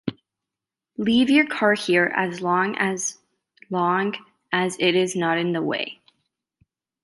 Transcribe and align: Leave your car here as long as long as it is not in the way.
Leave 0.97 1.29
your 1.29 1.45
car 1.45 1.75
here 1.75 2.11
as 2.15 2.41
long 2.41 2.75
as 2.79 3.19
long 3.69 4.15
as 4.51 4.75
it 4.79 4.95
is 4.95 5.15
not 5.15 5.37
in 5.37 5.51
the 5.53 5.61
way. 5.61 6.01